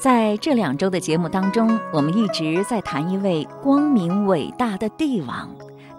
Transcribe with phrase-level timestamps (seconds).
[0.00, 5.46] 在这两周的节目当中，我们一直在谈一位光明伟大的帝王，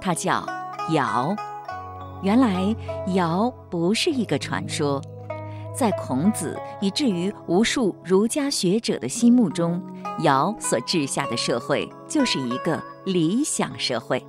[0.01, 0.43] 他叫
[0.89, 1.35] 尧。
[2.23, 2.75] 原来
[3.13, 4.99] 尧不是一个传说，
[5.75, 9.79] 在孔子以至于无数儒家学者的心目中，
[10.21, 14.25] 尧所治下的社会就是一个理想社会。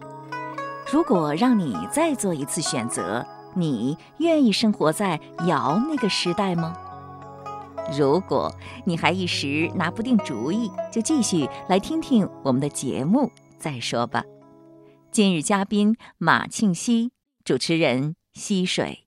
[0.92, 6.74] 如果让你再做一次选择，你愿意生活在尧那个时代吗？
[7.90, 8.54] 如果
[8.84, 14.24] 你还一时拿不定主意，就继续来听听我们的节目再说吧。
[15.10, 17.10] 今日嘉宾马庆西，
[17.44, 19.00] 主持人溪水。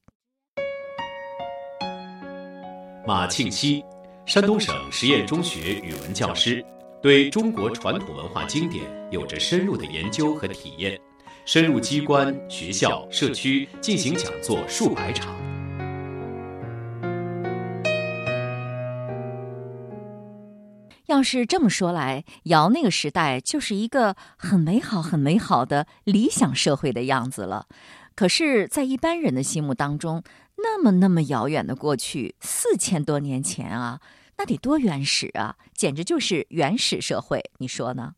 [3.07, 3.83] 马庆西，
[4.25, 6.63] 山东省实验中学语文教师，
[7.01, 10.99] 对中国传统文化经典有着深入的研究和体验，
[11.45, 15.35] 深入机关、学校、社区进行讲座数百场。
[21.07, 27.67] 要是这么说来，尧那个时代就是一个很美好、很美好的理想社会的样子了。
[28.15, 30.23] 可是，在一般人的心目当中，
[30.57, 33.99] 那么那么遥远的过去，四千多年前啊，
[34.37, 38.13] 那得多原始啊，简直就是原始社会，你说呢？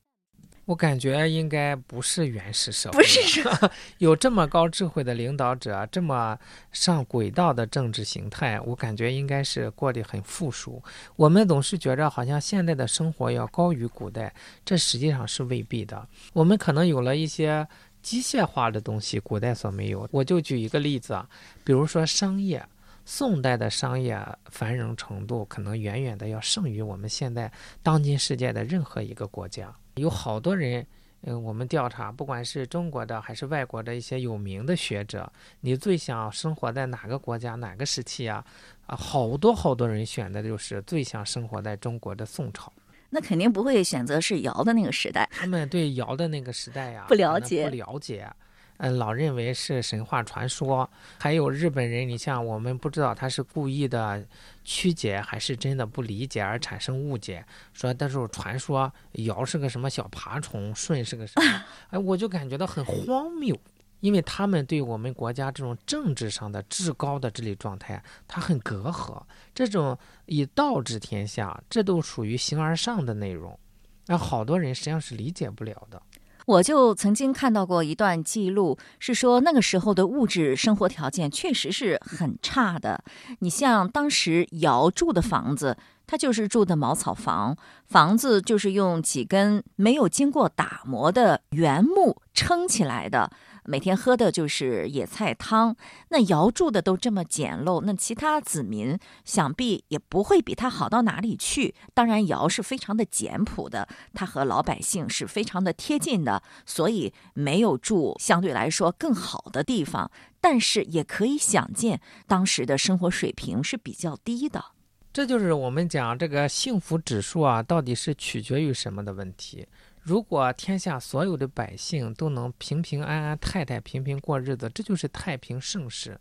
[0.67, 3.49] 我感觉应该不是原始社会，不是
[3.99, 6.37] 有这么高智慧的领导者，这么
[6.73, 10.83] 上轨道的政治形态，我感觉应该是过得很富庶。
[11.15, 14.33] 我们总是觉着好像现在的生活要高于古代，
[14.65, 16.05] 这实际上是未必的。
[16.33, 17.65] 我们可能有了一些
[18.01, 20.05] 机械化的东西，古代所没有。
[20.11, 21.25] 我就举一个例子啊，
[21.63, 22.61] 比如说商业，
[23.09, 27.49] 宋代的商业繁荣程度可能远远的要胜于我们现在
[27.81, 29.73] 当今世界的任何一个国家。
[29.95, 30.85] 有好多人，
[31.21, 38.43] 嗯，我们调查，不管是中国的还是外国的一些有名的学者，你最想生活在哪个国家、哪个时期啊？
[38.87, 42.71] 啊，好多好多人选的就是最想生活在中国的宋朝。
[43.09, 45.29] 那肯定不会选择是尧的那个时代。
[45.31, 48.29] 他们对尧的那个时代呀，不了解，不了解。
[48.77, 50.87] 嗯，老认为是神话传说，
[51.19, 54.23] 还有日本人，你像我们不知道他是故意的
[54.63, 57.43] 曲解，还是真的不理解而产生误解，
[57.73, 63.59] 说那时候传说尧是个什么小爬虫，舜是个什么， 哎，我就感觉到很荒谬，
[64.01, 69.19] 因为他们对我们国家这种政治上的至高的治理状态，他很隔阂，
[69.55, 73.57] 这种以道治天下，这都属于形而上的内容，
[74.05, 75.99] 那好多人实际上是理解不了的。
[76.47, 83.03] 我就曾经看到过一段记录，是说那个时候的物质生活条件确实是很差的。
[83.39, 85.75] 你像当时尧住的房子，
[86.05, 93.29] 他就是住的茅草房，房子就是用几根没有经过打磨的原木撑起来的。
[93.67, 95.75] 每天喝的就是野菜汤。
[96.09, 101.75] 那尧住的都这么简陋，那其他子民想必也不会比他好到哪里去。
[101.93, 110.09] 当然，尧是非常的简朴的，他和老百姓是非常的贴近的，所以没有住相对来说更好的地方。
[110.39, 114.63] 但是也可以想见，当时的生活水平是比较低的。
[115.11, 119.67] 这就是我们讲这个幸福指数啊，到底是取决于什么的问题。
[120.07, 126.17] 如果天下所有的百姓都能平平安安、太太平平过日子，这就是太平盛世。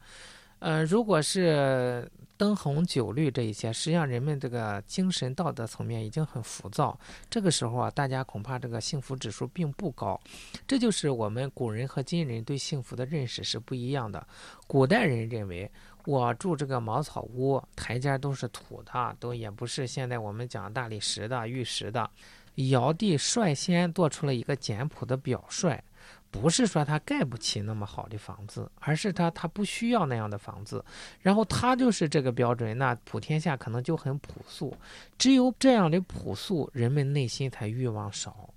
[0.58, 6.98] 呃，如果是灯红酒绿这一些，实际上人们这个精神道德层面已经很浮躁。
[7.30, 10.20] 这个时候啊，大家恐怕这个幸福指数并不高。
[10.66, 14.26] 这就是我们古人和今人对幸福的认识是不一样的。
[14.66, 15.70] 古代人认为，
[16.06, 22.10] 我住这个茅草屋，台阶都是土的，都也不是现在我们讲大理石的、玉石的。
[22.56, 25.82] 尧帝率先做出了一个简朴的表率，
[26.30, 30.84] 不是说他盖不起那么好的房子，而是他他不需要那样的房子，
[31.20, 34.76] 然后他就是这个标准，那普天下可能就很朴素，
[35.16, 38.50] 只有这样的朴素，人们内心才欲望少。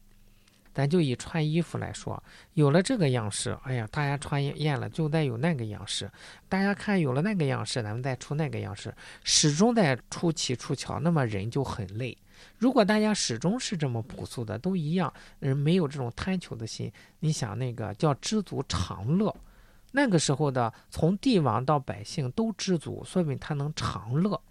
[0.72, 2.22] 咱就以穿衣服来说，
[2.54, 6.10] 有了这个样式，哎呀，大家穿厌了，就得有那个样式。
[6.48, 12.18] 大家看有了那个样式，咱们再出那个样式，始终在出奇出巧，那么人就很累。
[12.58, 19.36] 如果大家始终是这么朴素的，都一样，人没有这种贪求的心，你想那个叫知足常乐，
[19.92, 24.42] 那个时候的从帝王到百姓都知足，说明他能常乐。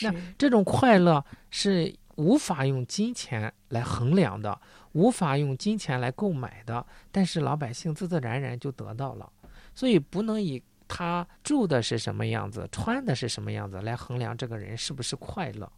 [0.00, 4.58] 那这种快乐是无法用金钱来衡量的，
[4.92, 9.30] 无法用金钱来购买的，但是老百姓自自然然就得到了，
[9.74, 15.70] 所以不能以他住的是什么样子，穿的是什么样子来衡量这个人是不是快乐。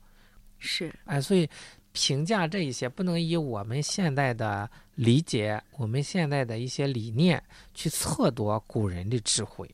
[0.65, 1.49] 是，哎，所以
[1.93, 7.43] 评价这一些不能以我们现在的理解，我们现在的一些理念
[7.75, 9.69] 去测度古人的智慧。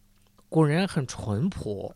[0.48, 1.94] 古人很淳朴，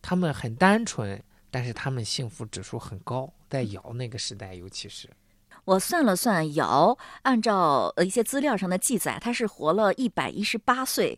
[0.00, 5.08] 他们很单纯，但是他们幸福指数很高，在尧那个时代，尤其是。
[5.66, 11.16] 我算了算，尧按照呃一些资料上的记载，他是活了一百一十八岁，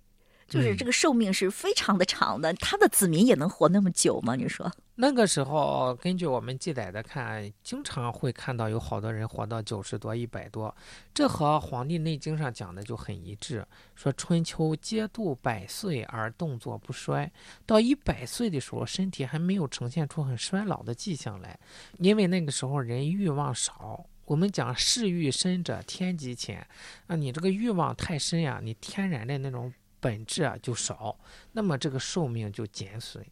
[0.53, 2.53] 就是这个寿命是非常的长的。
[2.55, 4.37] 他的子民也能活那么久吗？
[4.37, 4.71] 你说？
[4.97, 10.75] 那个时候，根据我们记载的看，经常会看到有好多人活到九十多、一百多，
[11.15, 17.33] 这和《黄帝内经》上讲的就很一致，说春秋皆度百岁而动作不衰，
[17.65, 21.59] 到一百岁的时候，身体还没有呈现出很衰老的迹象来，
[21.99, 24.05] 因为那个时候人欲望少。
[24.27, 26.67] 我们讲视欲深者天极浅，
[27.07, 29.73] 啊，你这个欲望太深呀，你天然的那种
[30.03, 31.17] 本质啊就少，
[31.53, 33.25] 那么这个寿命就减损。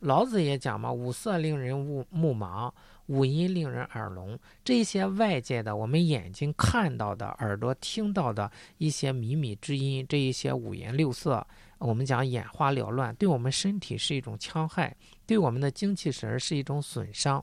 [0.00, 2.72] 老子也讲嘛，五色令人目目盲，
[3.06, 4.38] 五音令人耳聋。
[4.64, 11.44] 这些外界的，我们眼睛看到的，耳朵听到的一些靡靡之音，这一些五颜六色，
[11.78, 14.94] 我们讲眼花缭乱，对我们身体是一种戕害，
[15.26, 17.42] 对我们的精气神是一种损伤。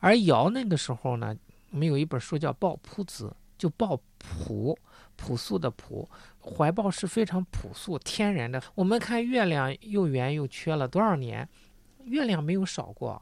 [0.00, 1.36] 而尧那个时候呢，
[1.70, 3.26] 我们有一本书叫《抱朴子》，
[3.58, 4.76] 就抱朴
[5.20, 6.08] 朴素的朴，
[6.40, 8.60] 怀抱是非常朴素天然的。
[8.74, 11.46] 我们看月亮又圆又缺了多少年？
[12.04, 13.20] 月亮没有少过，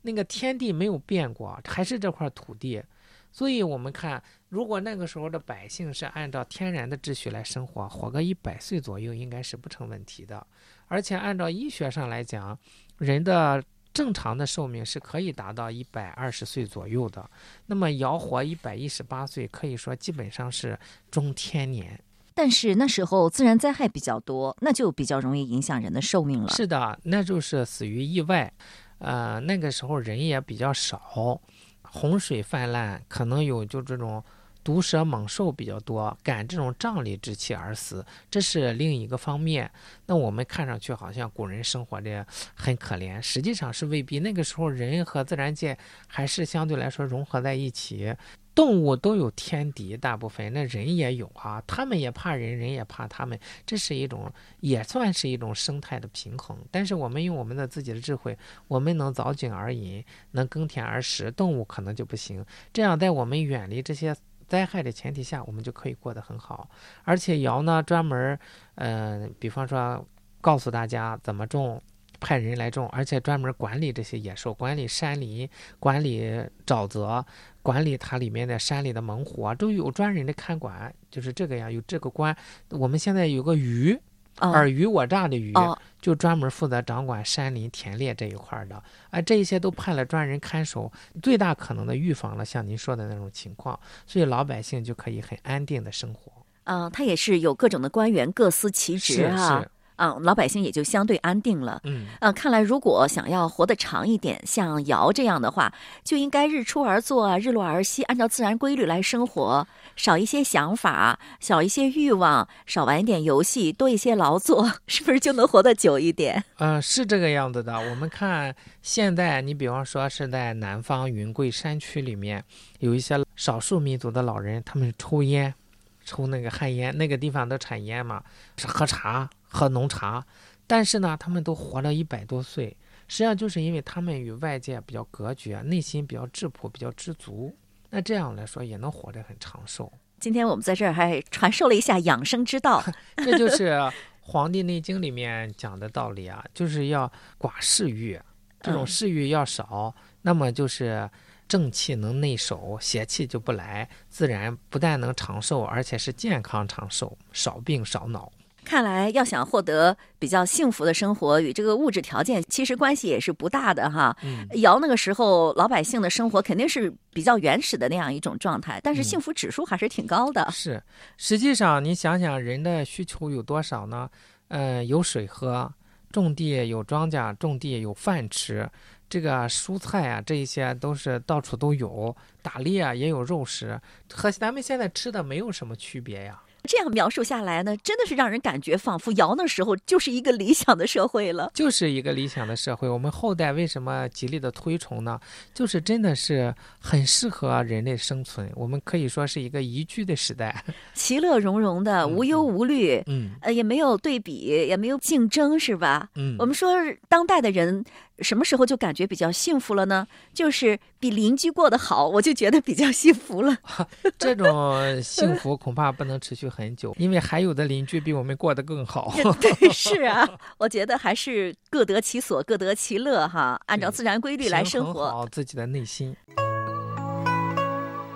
[0.00, 2.82] 那个天地没有变过，还是这块土地。
[3.30, 10.46] 所以，我们看，如果那个时候的百姓是按照天然的秩序来生活，活个一百岁左右，应该是不成问题的。
[10.86, 12.56] 而且，按照医学上来讲，
[12.96, 13.62] 人的
[13.94, 17.30] 正常的寿命是可以达到一百二十岁左右的。
[17.66, 20.78] 那么，尧活一百一十八岁，可以说基本上是
[21.10, 21.98] 中天年。
[22.34, 26.48] 但是那时候自然灾害比较多，那就比较容易影响人的寿命了。
[26.48, 28.52] 是的，那就是死于意外。
[28.98, 31.40] 呃，那个时候人也比较少，
[31.82, 34.22] 洪水泛滥，可能有就这种
[34.64, 39.70] 毒蛇猛兽比较多，感这种瘴疠之气而死，这是另一个方面。
[40.06, 44.18] 那我们看上去好像古人生活的很可怜，实际上是未必。
[44.18, 45.76] 那个时候人和自然界
[46.08, 48.14] 还是相对来说融合在一起。
[48.54, 53.36] 动物都有天敌，大部分那人也有啊，他们也怕人，人也怕他们，
[53.66, 56.56] 这是一种也算是一种生态的平衡。
[56.70, 58.38] 但是我们用我们的自己的智慧，
[58.68, 62.46] 我们能凿井而饮，能耕田而食，动物可能就不行。
[62.72, 64.14] 这样在我们远离这些
[64.48, 66.68] 灾害的前提下，我们就可以过得很好。
[67.04, 68.38] 而且尧呢，专门，
[68.76, 70.06] 嗯，比方说
[70.40, 71.82] 告诉大家怎么种。
[72.20, 75.46] 派人来种，而且专门管理这些野兽，管理山林，
[75.78, 77.22] 管理沼泽，
[77.60, 82.34] 管理它里面的山里的猛虎啊，都有专人的看管，就是这个呀，有这个官。
[82.70, 83.98] 我们现在有个鱼，
[84.38, 85.52] 尔虞我诈的虞，
[86.00, 88.82] 就专门负责掌管山林田猎这一块的。
[89.10, 90.90] 啊，这一些都派了专人看守，
[91.22, 96.32] 最大可能的预防了像您说的那种情况，所以老百姓就可以很安定的生活。
[96.64, 99.64] 嗯，他也是有各种的官员各司其职啊。
[99.96, 101.80] 嗯，老百姓也就相对安定了。
[101.84, 116.44] 嗯，呃，看来如果想要活得长一点，像尧这样的话，就应该日出而作，日落而息，按照自然规律来生活，少一些想法，少一些欲望，少玩一点游戏，多一些劳作， 是不是就能活得久一点？
[116.58, 117.74] 嗯，是这个样子的。
[117.74, 122.42] 我们看现在，你比方说是在南方云贵山区里面，
[122.80, 125.54] 有一些少数民族的老人，他们抽烟，
[126.04, 128.22] 抽那个旱烟，那个地方都产烟嘛，
[128.56, 129.28] 是喝茶。
[129.56, 130.26] 喝浓茶，
[130.66, 137.56] 但是呢，他们都活了一百多岁，实际上就是因为他们与外界比较隔绝，内心比较质朴，比较知足。
[137.90, 139.92] 那这样来说，也能活得很长寿。
[140.18, 142.82] 今天我们在这儿还传授了一下养生之道，
[143.18, 143.70] 这就是
[144.22, 148.20] 《黄帝内经》里面讲的道理啊，就是要寡嗜欲，
[148.60, 151.08] 这种嗜欲要少，那么就是
[151.46, 158.32] 正气能内守，邪气就不来，自然不但能长寿，而且是健康长寿，少病少恼。
[158.64, 164.16] 看来，要想获得比较幸福的生活，与这个物质条件其实关系也是不大的哈。
[164.54, 170.50] 尧那个时候，老百姓的生活肯定是比较原始的那样一种状态，但是幸福指数还是挺高的。
[170.50, 170.82] 是，
[171.18, 174.08] 实际上你想想，人的需求有多少呢？
[174.48, 175.70] 嗯，有水喝，
[176.10, 178.66] 种地有庄稼，种地有饭吃，
[179.08, 182.14] 这个蔬菜啊，这一些都是到处都有。
[182.42, 183.80] 打猎啊，也有肉食，
[184.12, 186.42] 和咱们现在吃的没有什么区别呀。
[186.66, 192.88] 这样描述下来呢，真的是让人感觉仿佛尧那时候就是一个理想的社会了，就是一个理想的社会。
[192.88, 195.20] 我们后代为什么极力的推崇呢？
[195.52, 198.50] 就是真的是很适合人类生存。
[198.54, 206.08] 我们可以说是一个宜居的时代，其乐融融的， 无忧无虑，嗯，呃，也没有对比，也没有竞争，是吧？
[206.14, 206.72] 嗯，我们说
[207.10, 207.84] 当代的人
[208.20, 210.06] 什么时候就感觉比较幸福了呢？
[210.32, 213.56] 就是比邻居过得好，我就觉得比较幸福了。
[214.18, 219.12] 这种幸福恐怕不能持续很久，因为还有的邻居比我们过得更好。
[219.40, 220.28] 对， 是啊，
[220.58, 223.60] 我觉得还是各得其所，各得其乐哈。
[223.66, 226.16] 按照自然规律来生活，好自己的内心。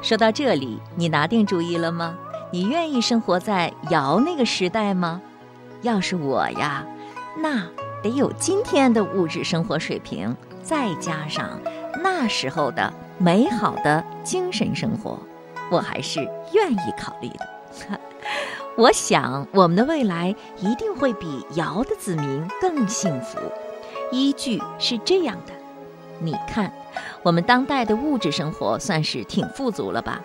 [0.00, 2.16] 说到这里，你拿定主意了吗？
[2.52, 5.20] 你愿意生活在尧那个时代吗？
[5.82, 6.86] 要是我呀，
[7.42, 7.68] 那
[8.02, 11.60] 得有今天的物质生活水平，再加上
[12.02, 15.18] 那时候的美好的精神生活，
[15.70, 16.20] 我还是
[16.52, 17.48] 愿意考虑的。
[18.76, 23.38] 我想，我们的未来一定会比尧的子民更幸福。
[24.12, 25.52] 依据是这样的，
[26.20, 26.72] 你看，
[27.22, 30.20] 我们当代的物质生活算是挺富足了吧？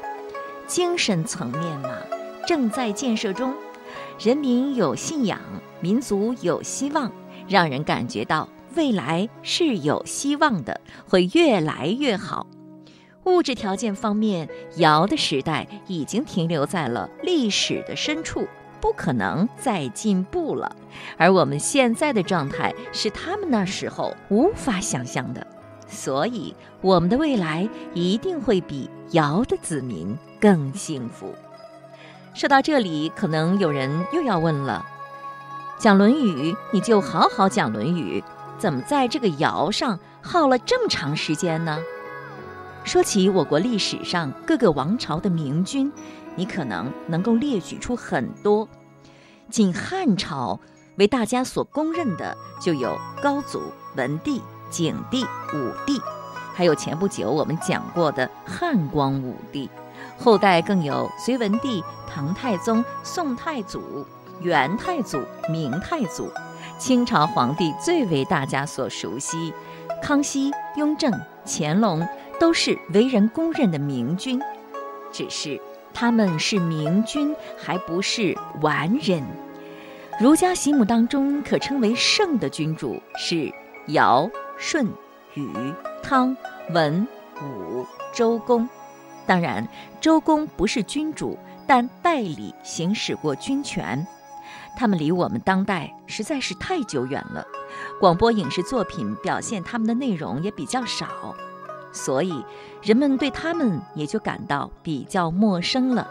[0.67, 1.89] 精神层面嘛，
[2.47, 3.53] 正在建设中。
[4.19, 5.39] 人民有信仰，
[5.81, 7.11] 民族有希望，
[7.47, 12.47] 让人感觉到未来是有希望的，会越来越好。
[13.25, 18.45] 物质条件方面，尧的时代已经停留在了历史的深处，
[18.81, 20.75] 不可能再进步了。
[21.17, 25.45] 而我们现在的状态是他们那时候无法想象的，
[25.87, 31.33] 所以我们的未来一定会比尧的子民更幸福。
[32.33, 34.85] 说到这里，可能有人又要问了：
[35.83, 38.21] 讲《论语》，你就好好讲《论语》，
[38.57, 41.77] 怎么在这个尧上耗了这么长时间呢？
[42.85, 45.91] 说起我国历史上各个王朝的明君，
[46.37, 48.65] 你可能能够列举出很多。
[49.49, 50.57] 仅汉朝
[50.95, 53.61] 为大家所公认的，就有高祖、
[53.97, 55.99] 文帝、景帝、武帝，
[56.53, 59.69] 还有前不久我们讲过的汉光武帝。
[60.17, 64.07] 后代更有隋文帝、唐太宗、宋太祖、
[64.43, 66.29] 元太祖、明太祖，
[66.77, 69.53] 清朝皇帝最为大家所熟悉，
[70.01, 71.11] 康熙、雍正、
[71.45, 72.05] 乾隆
[72.39, 74.39] 都是为人公认的明君。
[75.11, 75.59] 只是
[75.93, 79.23] 他们是明君，还不是完人。
[80.19, 83.51] 儒家心目当中可称为圣的君主是
[83.87, 84.85] 尧、舜、
[85.35, 85.51] 禹、
[86.03, 86.35] 汤、
[86.71, 87.07] 文、
[87.41, 88.67] 武、周公。
[89.25, 89.65] 当然，
[90.01, 94.05] 周公不是君主，但代理行使过君权。
[94.75, 97.45] 他们离我们当代实在是太久远了，
[97.99, 101.35] 广播影视作品表现他们的内容也比较少，
[101.91, 102.43] 所以
[102.81, 106.07] 人们对他们也就感到比较陌生了。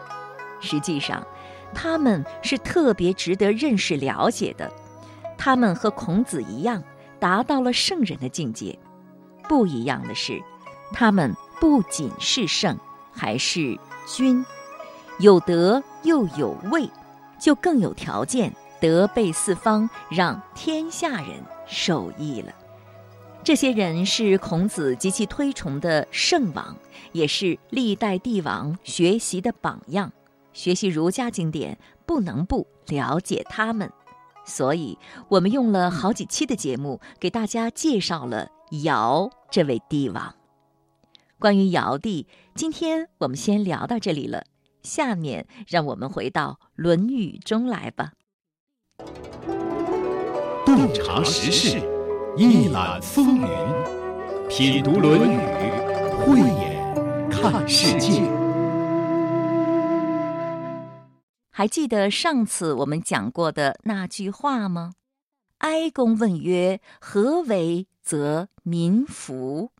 [0.61, 1.27] 实际上，
[1.75, 4.73] 他们是特别值得认识了解的。
[5.37, 6.83] 他们和孔子一样，
[7.19, 8.79] 达到了圣人的境界。
[9.49, 10.41] 不一样的是，
[10.93, 12.79] 他们不仅是圣。
[13.15, 14.43] 还是君，
[15.19, 16.89] 有德又有位，
[17.43, 22.55] 就更有条件德备四方，让天下人受益了。
[23.43, 26.77] 这些人是孔子极其推崇的圣王，
[27.11, 30.13] 也是历代帝王学习的榜样。
[30.53, 33.91] 学习儒家经典，不能不了解他们。
[34.45, 34.97] 所以，
[35.29, 38.49] 我们用了好几期的节目，给大家介绍了
[38.85, 40.33] 尧这位帝王。
[41.41, 44.45] 关于尧帝，今天我们先聊到这里了。
[44.83, 48.13] 下面让我们回到《论语》中来吧。
[50.65, 51.79] 洞察时事，
[52.37, 53.47] 一览风云，
[54.49, 55.37] 品读《论语》，
[56.25, 58.23] 慧眼看世界。
[61.51, 64.93] 还记得上次我们讲过的那句话吗？
[65.59, 69.72] 哀公问曰：“何为则民服？”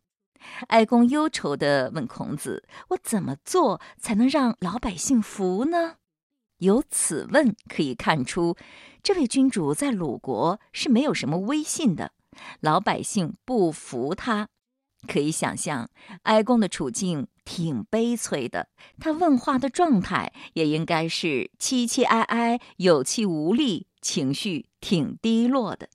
[0.67, 5.95] 哀公忧愁地问孔子：“我怎么做才能让老百姓服呢？”
[6.59, 8.55] 由此问可以看出，
[9.01, 12.11] 这位君主在鲁国是没有什么威信的，
[12.61, 14.47] 老百姓不服他。
[15.05, 15.89] 可以想象，
[16.21, 18.69] 哀公的处境挺悲催的，
[18.99, 25.89] 他问话的状态也应该是凄凄哀哀、有气无力，情绪挺低落的。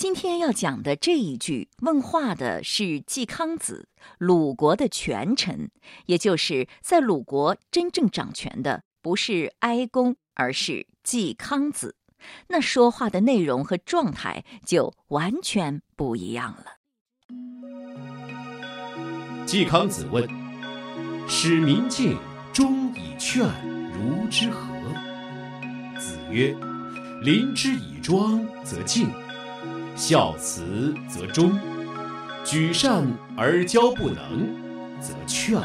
[0.00, 5.70] 今天要讲的这一句问话的是季康子，鲁国的权臣，
[6.06, 11.96] 也就是在鲁国真正掌权的不是哀公，而是季康子。
[12.48, 16.64] 那说话的内容和状态就完全不一样了。
[19.44, 20.26] 季康子问
[21.28, 22.16] ：“使民敬，
[22.54, 23.46] 忠以劝，
[23.92, 24.72] 如之何？”
[26.00, 26.56] 子曰
[27.22, 29.06] ：“临之以庄，则敬。”
[30.00, 31.60] 孝慈则忠，
[32.42, 35.60] 举善而教不能，则劝。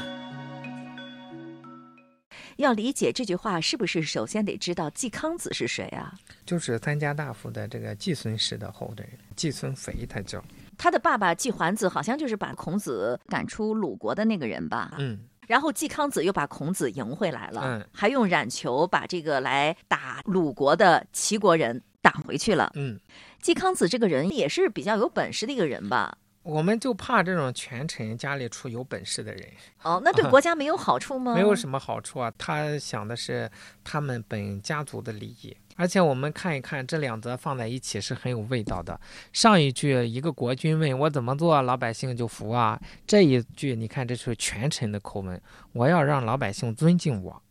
[2.58, 6.14] 要理解这句话，是不是首先得知道季康子是谁啊？
[6.46, 10.44] 就是三家大夫的这个季孙氏的后代，季孙肥他叫。
[10.78, 14.96] 他的爸爸季桓子好像就是把孔子赶出鲁国的那个人吧？
[15.00, 22.72] 嗯，然后季康子又把孔子迎回来了，嗯还用冉求把这个来打鲁国的齐国人打回去了。
[22.76, 23.00] 嗯，
[23.42, 26.16] 季康子这个人也是比较有本事的一个人吧？
[26.44, 29.44] 我们就怕这种权臣家里出有本事的人，
[29.82, 31.34] 哦，那对国家没有好处吗？
[31.34, 32.32] 没有什么好处啊。
[32.38, 33.50] 他想的是
[33.84, 35.58] 他们本家族的利益。
[35.76, 38.98] 而且我们看一看这两则放在一起是很有味道的。
[39.34, 42.80] 上一句一个国君问我怎么做，老百姓就服啊。
[43.08, 45.42] 这一句你看，这是权臣的口吻，
[45.74, 47.42] 我要让老百姓尊敬我，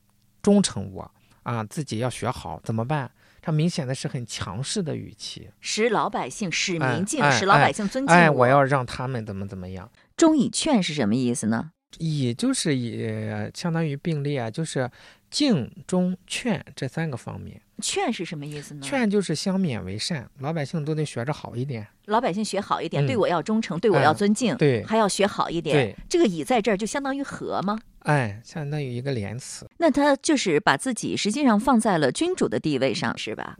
[0.41, 1.11] 忠诚我
[1.43, 3.11] 啊，自己要学好，怎么办？
[3.45, 5.51] 它明显的是很强势的语气。
[5.61, 9.93] 使老百姓使哎民敬，哎使老百姓尊敬哎，我我要让他们怎么怎么样。
[10.17, 11.73] 中以劝是什么意思呢？
[11.99, 13.07] 以就是以
[13.55, 14.91] 相当于并列啊，就是
[15.31, 17.61] 敬、忠、劝这三个方面。
[17.81, 18.81] 劝是什么意思呢？
[18.83, 21.87] 劝就是相勉为善，老百姓都得学着好一点。
[22.07, 25.97] 老百姓学好一点，嗯对我要忠诚，对我哎要尊敬，对还要学好一点对。
[26.09, 27.79] 这个以在这儿就相当于和吗？
[28.01, 29.67] 哎，相当于一个连词。
[29.79, 33.57] 那他就是把自己实际上放在了君主的地位上，是吧？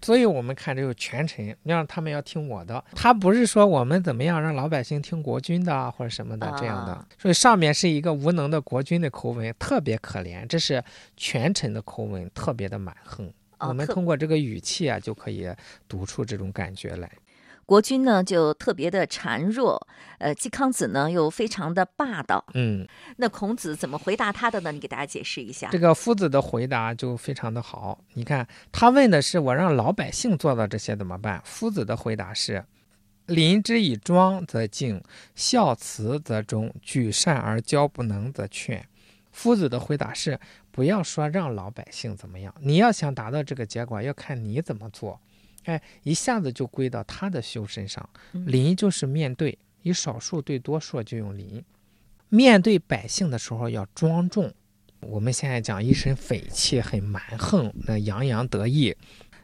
[0.00, 2.82] 所以我们看这个权臣，让他们要听我的。
[2.94, 7.04] 他不是说我们怎么样让老百姓听国君的啊或者什么的这样的啊。
[7.20, 10.46] 所以上面是一个无能的国君的口吻，特别可怜。
[10.46, 10.80] 这是
[11.16, 13.28] 权臣的口吻，特别的蛮横。
[13.60, 15.48] 我们通过这个语气啊，就可以
[15.88, 17.10] 读出这种感觉来。
[17.66, 19.86] 国君呢就特别的孱弱，
[20.18, 22.42] 呃，季康子呢又非常的霸道。
[22.54, 22.88] 嗯，
[23.18, 24.72] 那孔子怎么回答他的呢？
[24.72, 25.78] 你给大家解释一下这。
[25.78, 28.02] 个夫子的回答就非常的好。
[28.14, 31.42] 你看，他问的是我让老百姓做到这些怎么办？
[31.44, 32.64] 夫子的回答是：
[33.26, 35.02] 临之以庄则敬，
[35.34, 38.82] 孝慈则忠，举善而教不能则劝。
[39.30, 40.40] 夫子的回答是：
[40.78, 45.20] 不要说让老百姓怎么样，你要想达到这个结果，要看你怎么做。
[45.64, 48.08] 哎，一下子就归到他的修身上。
[48.32, 51.60] 嗯临就是面对，以少数对多数就用临。
[52.28, 54.54] 面对百姓的时候要庄重。
[55.00, 58.96] 我们现在讲一身匪气，很蛮横，那洋洋得意。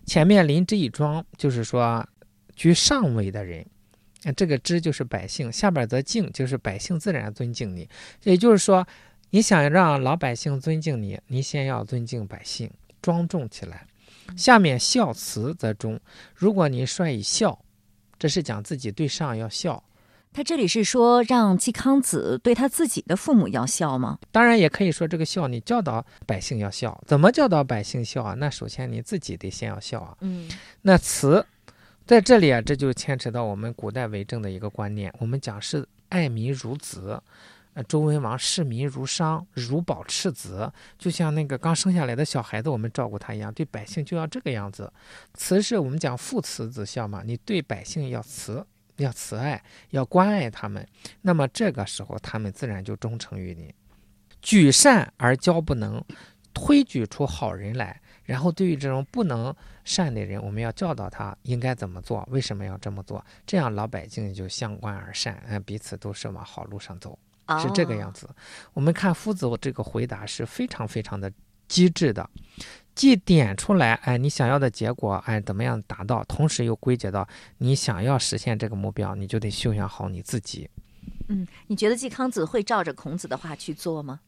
[0.07, 2.09] 前面临之以庄，就是说
[2.55, 3.67] 居上位的人，
[4.23, 7.89] 那这个之就是百姓，下边则敬，就是百姓自然尊敬你。
[8.23, 8.87] 也就是说，
[9.35, 12.71] 你想让老百姓尊敬你，你先要尊敬百姓，
[13.03, 13.85] 庄重起来。
[14.37, 15.99] 下面孝慈则忠，
[16.37, 17.59] 如果你率以孝，
[18.17, 19.83] 这是讲自己对上要孝。
[20.33, 24.21] 他这里是说让季康子对他自己的父母要孝吗？
[24.31, 28.35] 当然也可以说这个孝，你教导百姓要孝，怎么教导百姓孝啊？
[28.39, 30.17] 那首先你自己得先要孝啊。
[30.21, 30.49] 嗯
[30.81, 31.45] 那慈，
[32.07, 37.21] 在这里啊，这就牵扯到我们古代为政的一个观念，我们讲是爱民如子。
[37.75, 44.93] 呃，周文王视民如商，如保赤子，就像那个刚生下来的小孩子，我们照顾他一样，对百姓就要这个样子。
[45.35, 48.65] 慈是我们讲父慈子孝嘛，你对百姓要慈，
[48.99, 49.61] 要慈爱，
[49.91, 50.87] 要关爱他们，
[51.23, 53.75] 那么这个时候他们自然就忠诚于你。
[54.41, 56.01] 举善而教不能，
[56.53, 59.53] 推举出好人来，然后对于这种不能
[59.85, 67.19] 善的人，我们要教导他应该怎么做，为什么要这么做，这样老百姓就相关而善，哎，彼此都是往好路上走。
[67.61, 68.15] 是这个样子。
[68.15, 68.31] 子。
[68.73, 71.31] 我们看夫子这个回答是非常非常的
[71.67, 72.31] 机智的，
[72.95, 77.27] 既点出来，哎，你想要的结果，哎，怎么样达到，同时又归结到
[77.59, 80.71] 你想要实现这个目标，你就得修养好你自己。
[81.29, 84.21] 嗯，你觉得季康子会照着孔子的话去做吗？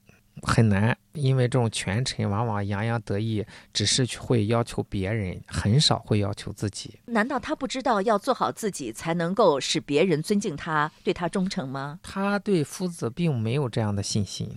[0.42, 6.98] 很难，因为这种权臣往往洋洋得意，只是去会要求别人，很少会要求自己。
[7.06, 11.98] 难道他不知道要做好自己才能够使别人尊敬他、对他忠诚吗？
[12.02, 14.50] 他对夫子并没有这样的信心。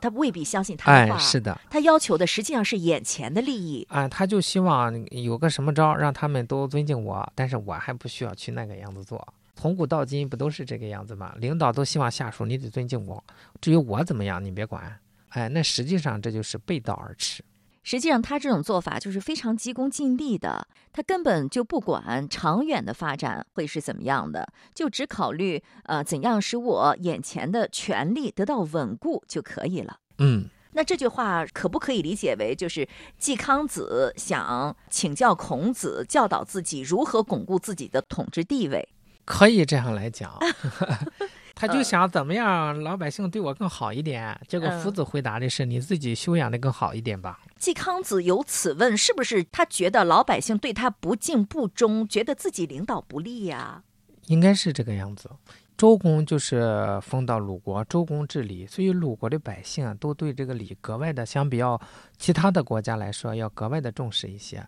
[0.00, 3.84] 他未必相信他的哎话。，是的，他要求的实际上是眼前的利益。
[3.90, 9.26] 啊，他就希望有个什么招儿让他们都尊敬我，但是我还不需要去那个样子做。
[9.56, 11.34] 从古到今不都是这个样子吗？
[11.38, 13.22] 领导都希望下属你得尊敬我，
[13.60, 14.96] 至于我怎么样你别管。
[15.30, 17.44] 哎，那实际上这就是背道而驰。
[17.84, 30.00] 实际上，他这种做法就是非常急功近利的，他根本就不管长远的发展会是怎么样的，就只考虑呃怎样使我眼前的权利得到稳固就可以了。
[30.18, 32.86] 嗯，那这句话可不可以理解为，就是
[33.16, 38.86] 季康子想请教孔子，教导自己如何巩固自己的统治地位？
[39.24, 40.38] 可以这样来讲。
[41.58, 47.40] 他就想怎么样老百姓对我更好一点，结果夫嗯子回答的是你自己修养的更好一点吧。
[47.58, 53.82] 季康子有此问，是不是他觉得老百姓对他不敬不忠，觉得自己领导不力呀、
[54.26, 55.28] 应该是这个样子。
[55.76, 61.80] 周公就是封到鲁国，周公治理，所以鲁国的百姓啊，都对这个礼格外的，相比较
[62.18, 64.64] 其他的国家来说，要格外的重视一些。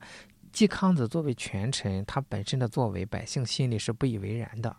[0.53, 4.75] 季康子作为权臣，他本身的作为，百姓心里是不以为然的。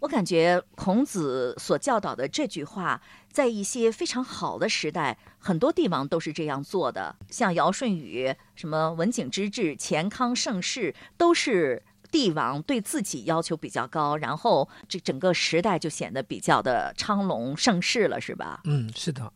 [0.00, 3.00] 我感觉孔子所教导的这句话，
[3.32, 7.16] 在一些非常好的时代，很多帝王都是这样做的。
[7.30, 18.60] 像尧舜禹，什么文景之治、乾康盛世，都是帝王对自己要求比较高，然后这整个时代就显得比较的昌隆盛世了，是吧？
[18.64, 19.32] 嗯，是的。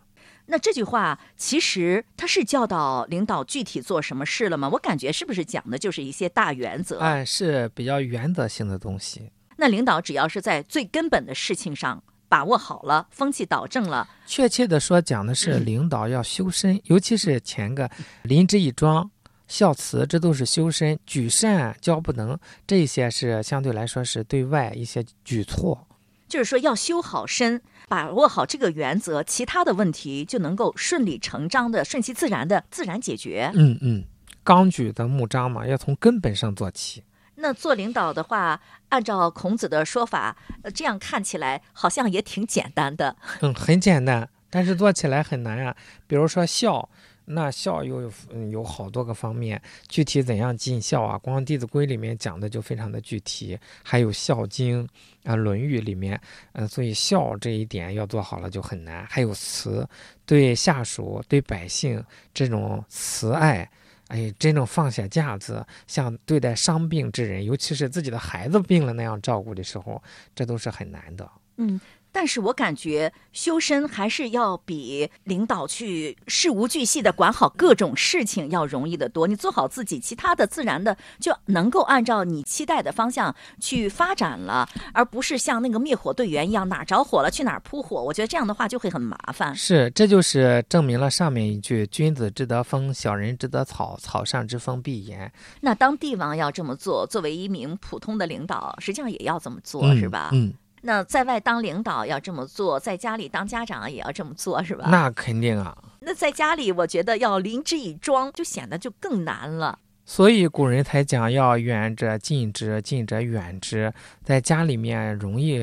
[0.47, 4.69] 那这句话其实他是教导领导具体做什么事了吗？
[4.69, 6.99] 我感觉是不是讲的就是一些大原则？
[6.99, 9.31] 哎，是比较原则性的东西。
[9.61, 17.91] 那领导只要是在最根本的事情上把握好了，风气导正了，确切的说，讲的是领导要修身，尤其是前个
[18.23, 19.11] 临之以庄、
[19.47, 25.87] 孝慈，这都是修身；举善教不能，这些是相对来说是对外一些举措。
[26.27, 33.51] 就是说要修好身，把握好这个原则，其他的问题就能够顺理成章的、顺其自然的自然解决。
[33.55, 34.05] 嗯嗯，
[34.43, 37.03] 纲举的目章嘛，要从根本上做起。
[37.41, 43.17] 那做领导的话，按照孔子的说法，呃，这样看起来好像也挺简单的。
[43.41, 45.75] 嗯，很简单，但是做起来很难啊。
[46.07, 46.89] 比如说孝，
[47.27, 48.13] 那孝又有
[48.51, 51.17] 有好多个方面，具体怎样尽孝啊？
[51.17, 54.87] 光《弟子规》里面讲的就非常的具体，还有《孝经》
[55.31, 56.21] 啊，《论语》里面，
[56.53, 59.07] 嗯，所以孝这一点要做好了就很难。
[59.09, 59.89] 还有慈，
[60.27, 63.71] 对下属、对百姓这种慈爱。
[64.11, 70.03] 哎，真正放下架子，像对待伤病之人，尤其是自己的孩子病了那样照顾的时候，
[70.35, 71.31] 这都是很难的。
[71.57, 71.81] 嗯。
[72.13, 79.27] 但是我感觉修身还是要比领导去事无巨细的管好各种事情要容易得多。
[79.27, 88.03] 你做好自己，其他的自然的就能够按照你期待的方向去发展了，而不是像那个灭火队员一样哪着火了去哪儿扑火。
[88.03, 89.55] 我觉得这样的话就会很麻烦。
[89.55, 95.33] 是，这就是证明了上面一句“君子之德风，小人之德草，草上之风必严”。
[95.61, 100.31] 那当帝王要这么做，作为一名普通的领导，实际上也要这么做，是吧？
[100.33, 100.53] 嗯。
[100.83, 104.87] 那在外当领导要这么做，在家里当家长也要这么做，是吧？
[104.91, 105.77] 那肯定啊。
[106.01, 109.79] 那在家里，我觉得要临之以庄，就显得就更难了。
[110.07, 113.93] 所以古人才讲要远者近之，近者远之。
[114.25, 115.61] 在家里面容易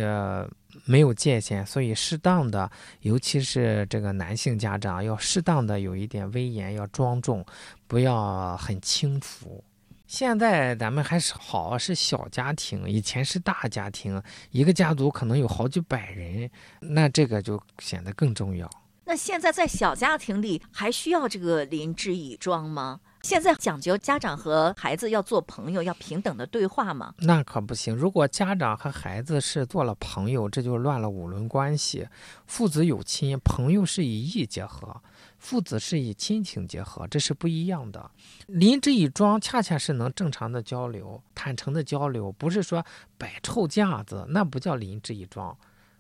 [0.86, 2.70] 没有界限，所以适当的，
[3.02, 7.44] 尤其是这个男性家长要适当的有一点威严，要庄重，
[7.88, 9.62] 不要很轻浮。
[10.08, 18.70] 现在咱们还是好，是小家庭，以前是大家庭，一个家族可能有好几百人，那这个就显得更重要。
[19.04, 23.02] 那现在在小家庭里还需要这个临之以庄吗？
[23.24, 27.14] 现在讲究家长和孩子要做朋友，要平等的对话吗？
[27.20, 27.94] 那可不行。
[27.94, 32.08] 如果家长和孩子是做了朋友，这就乱了五伦关系。
[32.46, 35.02] 父子有亲，朋友是以义结合。
[35.38, 38.12] 父子是以亲情结合，这是不一样的。
[38.48, 42.86] 临之以庄，恰恰是能正常的交流、坦诚的交流，不是说
[43.18, 45.56] 摆臭架子，那不叫临之以庄，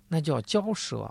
[0.08, 1.10] 那叫骄奢。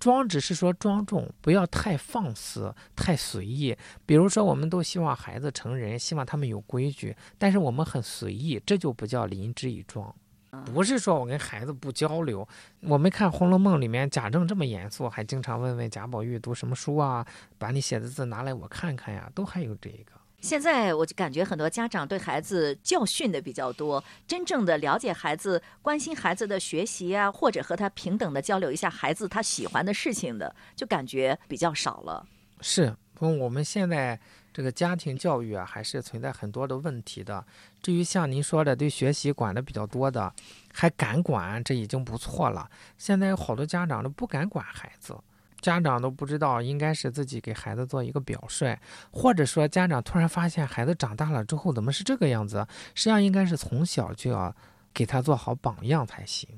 [0.00, 3.74] 庄只是说庄重，不要太放肆、太随意。
[4.04, 10.14] 比如说，我们都希望孩子成人，希望他们有规矩，但是我们很随意，这就不叫临之以庄。
[10.64, 12.46] 不是说我跟孩子不交流，
[12.80, 17.26] 我们看《红楼梦》里面贾政这么严肃，还经常问问贾宝玉读什么书啊，
[17.58, 20.12] 把你写的字拿来我看看呀，都还有这个。
[20.40, 32.26] 现在我就感觉很多家长对孩子教训的比较多，真正的了解孩子、关心孩子的学习啊，或者和他平等的交流一下孩子他喜欢的事情的，就感觉比较少了。
[32.60, 34.20] 是，我们现在。
[34.54, 37.44] 这个家庭教育啊，还是存在很多的问题的。
[37.82, 40.32] 至于像您说的，对学习管的比较多的，
[40.72, 42.70] 还敢管，这已经不错了。
[42.96, 45.18] 现在有好多家长都不敢管孩子，
[45.60, 48.78] 家长都不知道应该是自己给孩子做一个表率，
[49.10, 52.64] 或者说家长突然发现孩子长大了之后怎么是这个样子，
[52.94, 54.54] 实际上应该是从小就要
[54.92, 56.48] 给他做好榜样才行。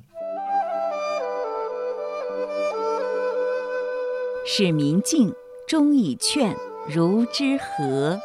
[4.47, 5.35] 使民静，
[5.67, 6.55] 忠以劝。
[6.89, 8.21] 如之何？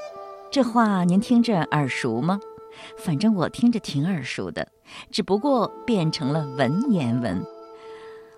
[0.52, 2.40] 这话您听着耳熟吗？
[2.96, 4.68] 反正我听着挺耳熟的，
[5.10, 7.44] 只不过变成了文言文。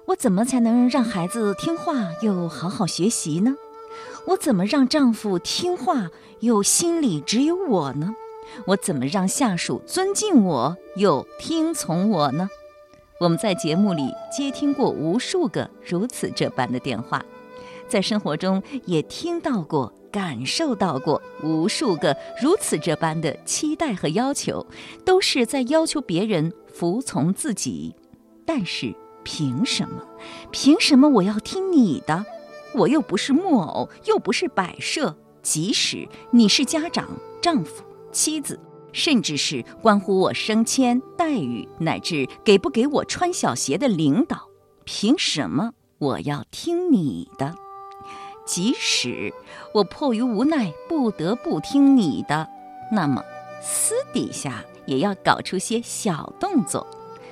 [0.06, 3.56] 我怎么才能让孩子听话又好好学习呢？
[4.28, 6.10] 我怎么让丈夫听话
[6.40, 8.16] 又心里只有我呢？
[8.68, 12.50] 我怎么让下属尊敬我又听从我呢？
[13.20, 17.26] 我们在节目里接听过无数个如此这般的电话，
[17.90, 19.94] 在生活中也听到过。
[20.14, 24.64] 感受到过无数个如此这般的期待和要求，
[25.04, 27.96] 都是在要求别人服从自己。
[28.46, 30.04] 但是凭什么？
[30.52, 32.24] 凭什么我要听你的？
[32.76, 35.18] 我又不是木偶，又不是摆设。
[35.42, 37.10] 即使你是家长、
[37.42, 38.60] 丈夫、妻子，
[38.92, 44.48] 甚至是关乎我升迁待遇乃至给不给我穿小鞋的领导，
[44.86, 47.63] 凭什么我要听你的？
[48.46, 49.34] 即使
[49.74, 52.48] 我迫于无奈不得不听你的，
[52.92, 53.24] 那么
[53.62, 56.86] 私底下也要搞出些小动作。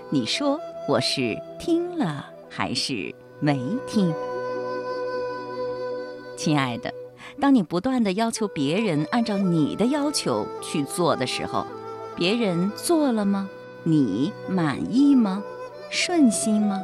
[0.09, 4.13] 你说我是听了还是没听？
[6.37, 6.93] 亲爱的，
[7.39, 11.65] 当你不断的要求别人按照你的要求去做的时候，
[12.15, 13.49] 别人做了吗？
[13.83, 15.43] 你满意吗？
[15.89, 16.81] 顺心吗？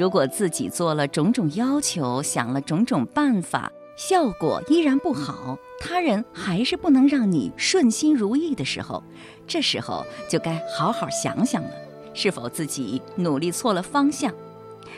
[0.00, 9.04] 如果自己做了种种要求，想了种种办法，效果依然不好，他人还是不能让你顺心如意的时候，
[9.46, 11.70] 这时候就该好好想想了，
[12.14, 14.32] 是否自己努力错了方向。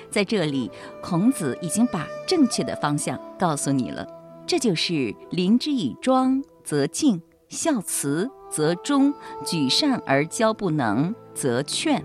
[0.08, 0.70] 在这里，
[1.02, 4.06] 孔子已经把正确的方向告诉你了，
[4.46, 9.12] 这就是“临之以庄则敬，孝慈则忠，
[9.44, 12.04] 举善而交不能则劝”。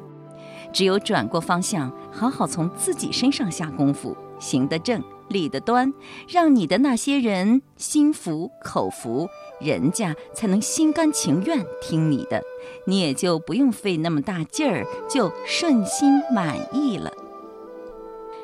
[0.73, 5.93] 只有转过方向，好好从自己身上下功夫，行得正，立得端，
[6.27, 9.30] 让你的那些人心服口服，
[9.62, 12.41] 人家才能心甘情愿听你的，
[12.88, 17.13] 你也就不用费那么大劲儿，就顺心满意了。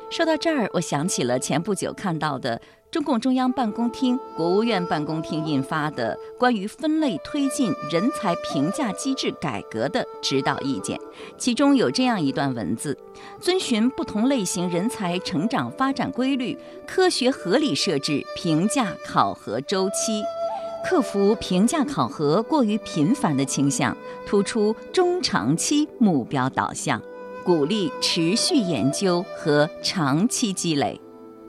[0.08, 2.62] 说到这儿，我想起了前不久看到的
[2.94, 10.96] 中共中央办公厅、国务院办公厅印发的关于分类推进人才评价机制改革的指导意见，
[11.36, 12.96] 其中有这样一段文字：
[13.40, 20.22] 遵循不同类型人才成长发展规律，科学合理设置评价考核周期，
[20.88, 27.02] 克服评价考核过于频繁的倾向，突出中长期目标导向。
[27.42, 30.98] 鼓励持续研究和长期积累。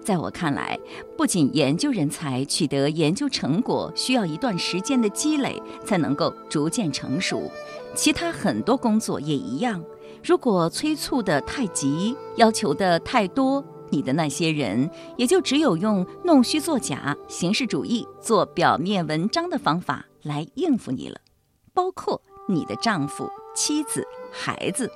[0.05, 0.79] 在我看来，
[1.17, 7.51] 不仅研究人才取得研究成果需要一段时间的积累才能够逐渐成熟，
[7.95, 9.83] 其他很多工作也一样。
[10.23, 14.87] 如果催促的太急，要求的太多，你的那些人
[15.17, 21.19] 也就只有用弄虚作假、形式主义做表面文章的方法来应付你了。
[21.73, 24.89] 包括你的丈夫、妻子、孩子。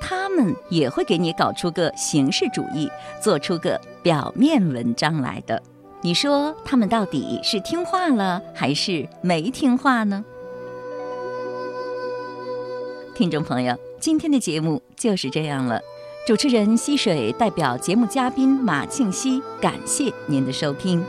[0.00, 5.62] 他们也会给你搞出个形式主义，做出个表面文章来的。
[6.02, 10.24] 你说他们到底是听话了还是没听话呢？
[13.14, 15.78] 听众朋友，今天的节目就是这样了。
[16.26, 21.04] 主持人溪水代表节目嘉宾马庆西，感谢您的收听。